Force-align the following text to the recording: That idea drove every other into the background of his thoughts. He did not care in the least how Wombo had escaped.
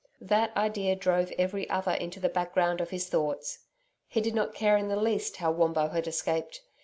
That 0.19 0.57
idea 0.57 0.95
drove 0.95 1.31
every 1.37 1.69
other 1.69 1.91
into 1.91 2.19
the 2.19 2.27
background 2.27 2.81
of 2.81 2.89
his 2.89 3.07
thoughts. 3.07 3.59
He 4.07 4.19
did 4.19 4.33
not 4.33 4.55
care 4.55 4.75
in 4.75 4.87
the 4.87 4.95
least 4.95 5.37
how 5.37 5.51
Wombo 5.51 5.89
had 5.89 6.07
escaped. 6.07 6.61